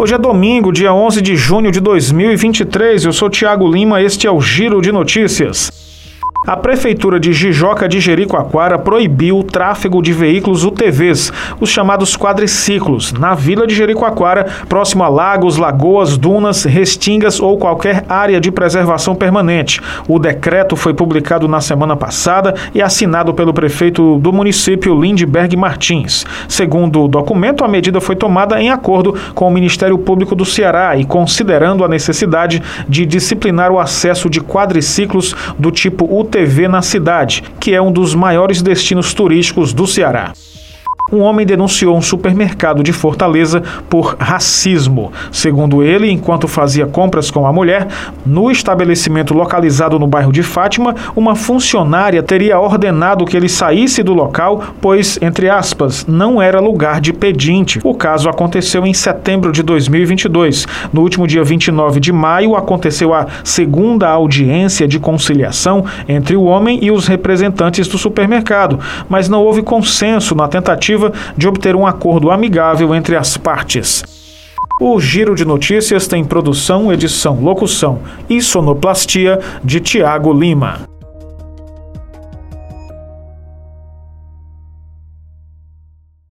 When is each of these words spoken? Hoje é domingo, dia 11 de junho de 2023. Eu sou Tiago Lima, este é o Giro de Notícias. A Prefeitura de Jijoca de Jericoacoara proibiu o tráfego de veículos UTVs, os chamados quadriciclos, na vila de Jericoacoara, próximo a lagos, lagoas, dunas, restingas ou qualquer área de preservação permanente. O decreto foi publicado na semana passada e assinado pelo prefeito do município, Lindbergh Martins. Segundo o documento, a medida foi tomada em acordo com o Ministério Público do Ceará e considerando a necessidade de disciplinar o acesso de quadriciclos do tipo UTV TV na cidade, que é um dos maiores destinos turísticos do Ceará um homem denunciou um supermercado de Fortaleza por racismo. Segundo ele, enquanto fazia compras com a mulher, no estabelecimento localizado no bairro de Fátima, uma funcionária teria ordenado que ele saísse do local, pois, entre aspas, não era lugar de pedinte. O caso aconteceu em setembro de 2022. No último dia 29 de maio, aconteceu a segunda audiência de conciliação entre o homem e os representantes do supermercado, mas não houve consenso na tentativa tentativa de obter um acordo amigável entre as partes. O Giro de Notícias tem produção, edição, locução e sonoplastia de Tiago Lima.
Hoje 0.00 0.14
é 0.14 0.18
domingo, 0.18 0.70
dia 0.70 0.94
11 0.94 1.20
de 1.20 1.34
junho 1.34 1.72
de 1.72 1.80
2023. 1.80 3.04
Eu 3.04 3.12
sou 3.12 3.28
Tiago 3.28 3.68
Lima, 3.68 4.00
este 4.00 4.28
é 4.28 4.30
o 4.30 4.40
Giro 4.40 4.80
de 4.80 4.92
Notícias. 4.92 5.87
A 6.48 6.56
Prefeitura 6.56 7.20
de 7.20 7.30
Jijoca 7.30 7.86
de 7.86 8.00
Jericoacoara 8.00 8.78
proibiu 8.78 9.38
o 9.38 9.44
tráfego 9.44 10.00
de 10.00 10.14
veículos 10.14 10.64
UTVs, 10.64 11.30
os 11.60 11.68
chamados 11.68 12.16
quadriciclos, 12.16 13.12
na 13.12 13.34
vila 13.34 13.66
de 13.66 13.74
Jericoacoara, 13.74 14.46
próximo 14.66 15.04
a 15.04 15.10
lagos, 15.10 15.58
lagoas, 15.58 16.16
dunas, 16.16 16.64
restingas 16.64 17.38
ou 17.38 17.58
qualquer 17.58 18.02
área 18.08 18.40
de 18.40 18.50
preservação 18.50 19.14
permanente. 19.14 19.78
O 20.08 20.18
decreto 20.18 20.74
foi 20.74 20.94
publicado 20.94 21.46
na 21.46 21.60
semana 21.60 21.94
passada 21.94 22.54
e 22.74 22.80
assinado 22.80 23.34
pelo 23.34 23.52
prefeito 23.52 24.16
do 24.16 24.32
município, 24.32 24.98
Lindbergh 24.98 25.54
Martins. 25.54 26.24
Segundo 26.48 27.04
o 27.04 27.08
documento, 27.08 27.62
a 27.62 27.68
medida 27.68 28.00
foi 28.00 28.16
tomada 28.16 28.58
em 28.58 28.70
acordo 28.70 29.14
com 29.34 29.46
o 29.46 29.50
Ministério 29.50 29.98
Público 29.98 30.34
do 30.34 30.46
Ceará 30.46 30.96
e 30.96 31.04
considerando 31.04 31.84
a 31.84 31.88
necessidade 31.88 32.62
de 32.88 33.04
disciplinar 33.04 33.70
o 33.70 33.78
acesso 33.78 34.30
de 34.30 34.40
quadriciclos 34.40 35.36
do 35.58 35.70
tipo 35.70 36.06
UTV 36.10 36.37
TV 36.38 36.68
na 36.68 36.82
cidade, 36.82 37.42
que 37.58 37.74
é 37.74 37.82
um 37.82 37.90
dos 37.90 38.14
maiores 38.14 38.62
destinos 38.62 39.12
turísticos 39.12 39.72
do 39.72 39.88
Ceará 39.88 40.32
um 41.10 41.20
homem 41.20 41.46
denunciou 41.46 41.96
um 41.96 42.02
supermercado 42.02 42.82
de 42.82 42.92
Fortaleza 42.92 43.62
por 43.88 44.16
racismo. 44.18 45.12
Segundo 45.32 45.82
ele, 45.82 46.10
enquanto 46.10 46.46
fazia 46.46 46.86
compras 46.86 47.30
com 47.30 47.46
a 47.46 47.52
mulher, 47.52 47.88
no 48.24 48.50
estabelecimento 48.50 49.34
localizado 49.34 49.98
no 49.98 50.06
bairro 50.06 50.32
de 50.32 50.42
Fátima, 50.42 50.94
uma 51.16 51.34
funcionária 51.34 52.22
teria 52.22 52.58
ordenado 52.58 53.24
que 53.24 53.36
ele 53.36 53.48
saísse 53.48 54.02
do 54.02 54.12
local, 54.12 54.62
pois, 54.80 55.18
entre 55.22 55.48
aspas, 55.48 56.06
não 56.06 56.40
era 56.40 56.60
lugar 56.60 57.00
de 57.00 57.12
pedinte. 57.12 57.80
O 57.82 57.94
caso 57.94 58.28
aconteceu 58.28 58.86
em 58.86 58.92
setembro 58.92 59.52
de 59.52 59.62
2022. 59.62 60.66
No 60.92 61.02
último 61.02 61.26
dia 61.26 61.42
29 61.42 62.00
de 62.00 62.12
maio, 62.12 62.56
aconteceu 62.56 63.14
a 63.14 63.26
segunda 63.42 64.08
audiência 64.08 64.86
de 64.86 64.98
conciliação 64.98 65.84
entre 66.08 66.36
o 66.36 66.44
homem 66.44 66.78
e 66.82 66.90
os 66.90 67.06
representantes 67.06 67.88
do 67.88 67.96
supermercado, 67.96 68.78
mas 69.08 69.28
não 69.28 69.42
houve 69.42 69.62
consenso 69.62 70.34
na 70.34 70.48
tentativa 70.48 70.97
tentativa 70.98 71.12
de 71.36 71.48
obter 71.48 71.76
um 71.76 71.86
acordo 71.86 72.30
amigável 72.30 72.94
entre 72.94 73.16
as 73.16 73.36
partes. 73.36 74.02
O 74.80 75.00
Giro 75.00 75.34
de 75.34 75.44
Notícias 75.44 76.06
tem 76.06 76.24
produção, 76.24 76.92
edição, 76.92 77.40
locução 77.40 78.00
e 78.28 78.40
sonoplastia 78.42 79.40
de 79.64 79.80
Tiago 79.80 80.32
Lima. 80.32 80.97